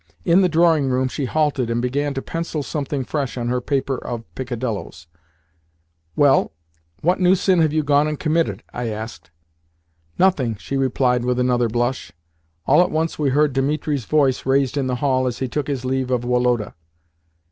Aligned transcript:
In 0.25 0.41
the 0.41 0.49
drawing 0.49 0.89
room 0.89 1.07
she 1.09 1.25
halted, 1.25 1.69
and 1.69 1.79
began 1.79 2.15
to 2.15 2.23
pencil 2.23 2.63
something 2.63 3.03
fresh 3.03 3.37
on 3.37 3.49
her 3.49 3.61
paper 3.61 3.99
of 3.99 4.23
peccadilloes. 4.33 5.05
"Well, 6.15 6.53
what 7.01 7.19
new 7.19 7.35
sin 7.35 7.59
have 7.61 7.71
you 7.71 7.83
gone 7.83 8.07
and 8.07 8.19
committed?" 8.19 8.63
I 8.73 8.87
asked. 8.87 9.29
"Nothing," 10.17 10.55
she 10.55 10.75
replied 10.75 11.23
with 11.23 11.39
another 11.39 11.69
blush. 11.69 12.11
All 12.65 12.81
at 12.81 12.89
once 12.89 13.19
we 13.19 13.29
heard 13.29 13.53
Dimitri's 13.53 14.05
voice 14.05 14.43
raised 14.43 14.75
in 14.75 14.87
the 14.87 14.95
hall 15.05 15.27
as 15.27 15.37
he 15.37 15.47
took 15.47 15.67
his 15.67 15.85
leave 15.85 16.09
of 16.09 16.25
Woloda. 16.25 16.73